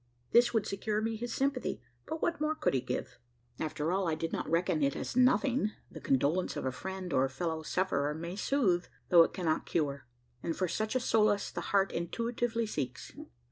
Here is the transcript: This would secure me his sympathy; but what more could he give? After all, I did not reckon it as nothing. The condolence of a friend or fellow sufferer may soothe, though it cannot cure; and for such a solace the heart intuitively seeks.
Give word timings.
This 0.31 0.51
would 0.51 0.65
secure 0.65 0.99
me 0.99 1.15
his 1.15 1.31
sympathy; 1.31 1.79
but 2.07 2.23
what 2.23 2.41
more 2.41 2.55
could 2.55 2.73
he 2.73 2.81
give? 2.81 3.19
After 3.59 3.91
all, 3.91 4.07
I 4.07 4.15
did 4.15 4.33
not 4.33 4.49
reckon 4.49 4.81
it 4.81 4.95
as 4.95 5.15
nothing. 5.15 5.73
The 5.91 6.01
condolence 6.01 6.55
of 6.57 6.65
a 6.65 6.71
friend 6.71 7.13
or 7.13 7.29
fellow 7.29 7.61
sufferer 7.61 8.15
may 8.15 8.35
soothe, 8.35 8.85
though 9.09 9.21
it 9.21 9.31
cannot 9.33 9.67
cure; 9.67 10.07
and 10.41 10.57
for 10.57 10.67
such 10.67 10.95
a 10.95 10.99
solace 10.99 11.51
the 11.51 11.61
heart 11.69 11.91
intuitively 11.91 12.65
seeks. 12.65 13.13